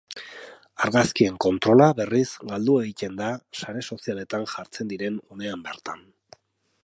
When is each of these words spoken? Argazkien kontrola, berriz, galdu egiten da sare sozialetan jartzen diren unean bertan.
Argazkien 0.85 1.35
kontrola, 1.43 1.89
berriz, 1.99 2.23
galdu 2.53 2.79
egiten 2.85 3.19
da 3.21 3.29
sare 3.61 3.85
sozialetan 3.95 4.49
jartzen 4.57 4.89
diren 4.95 5.19
unean 5.37 5.65
bertan. 5.69 6.05